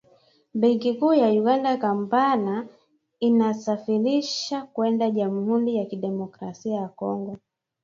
[0.59, 2.67] Benki Kuu ya Uganda Kampala
[3.19, 7.37] inasafirisha kwenda jamhuri ya kidemokrasia ya Kongo